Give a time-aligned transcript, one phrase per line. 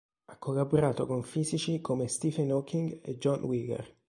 [0.25, 3.97] Ha collaborato con fisici come Stephen Hawking e John Wheeler.